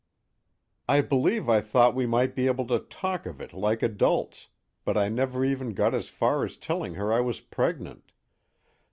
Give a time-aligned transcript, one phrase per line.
[0.99, 4.47] __I believe I thought we might be able to talk of it like adults,
[4.83, 8.11] but I never even got as far as telling her I was pregnant.